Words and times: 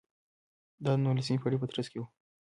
دا 0.85 0.91
د 0.97 1.01
نولسمې 1.03 1.41
پېړۍ 1.41 1.57
په 1.59 1.67
ترڅ 1.71 1.87
کې 1.91 1.97
و. 1.99 2.03